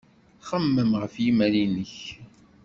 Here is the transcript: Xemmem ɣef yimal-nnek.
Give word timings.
Xemmem 0.47 0.91
ɣef 1.01 1.13
yimal-nnek. 1.23 1.95